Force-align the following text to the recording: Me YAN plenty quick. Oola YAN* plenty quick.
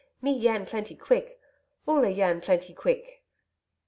Me 0.19 0.31
YAN 0.35 0.65
plenty 0.65 0.95
quick. 0.95 1.39
Oola 1.87 2.09
YAN* 2.09 2.41
plenty 2.41 2.73
quick. 2.73 3.23